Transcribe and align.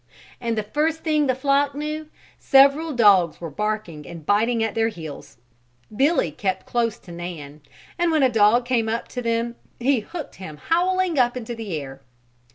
And 0.39 0.57
the 0.57 0.63
first 0.63 1.03
thing 1.03 1.27
the 1.27 1.35
flock 1.35 1.75
knew, 1.75 2.09
several 2.39 2.91
dogs 2.91 3.39
were 3.39 3.51
barking 3.51 4.07
and 4.07 4.25
biting 4.25 4.63
at 4.63 4.73
their 4.73 4.87
heels. 4.87 5.37
Billy 5.95 6.31
kept 6.31 6.65
close 6.65 6.97
to 6.97 7.11
Nan 7.11 7.61
and 7.99 8.11
when 8.11 8.23
a 8.23 8.27
dog 8.29 8.65
came 8.65 8.89
up 8.89 9.07
to 9.09 9.21
them 9.21 9.57
he 9.79 9.99
hooked 9.99 10.37
him 10.37 10.57
howling 10.57 11.19
up 11.19 11.37
into 11.37 11.53
the 11.53 11.79
air. 11.79 12.01